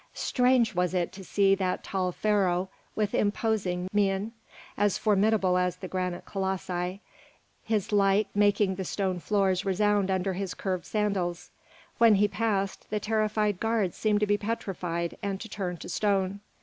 Strange 0.15 0.73
was 0.73 0.95
it 0.95 1.11
to 1.11 1.23
see 1.23 1.53
that 1.53 1.83
tall 1.83 2.11
Pharaoh 2.11 2.69
with 2.95 3.13
imposing 3.13 3.87
mien, 3.93 4.31
as 4.75 4.97
formidable 4.97 5.59
as 5.59 5.75
the 5.75 5.87
granite 5.87 6.25
colossi, 6.25 7.01
his 7.63 7.91
like, 7.91 8.27
making 8.35 8.77
the 8.77 8.83
stone 8.83 9.19
floors 9.19 9.63
resound 9.63 10.09
under 10.09 10.33
his 10.33 10.55
curved 10.55 10.87
sandals. 10.87 11.51
When 11.99 12.15
he 12.15 12.27
passed, 12.27 12.89
the 12.89 12.99
terrified 12.99 13.59
guards 13.59 13.95
seemed 13.95 14.21
to 14.21 14.25
be 14.25 14.39
petrified 14.39 15.17
and 15.21 15.39
to 15.39 15.47
turn 15.47 15.77
to 15.77 15.87
stone. 15.87 16.39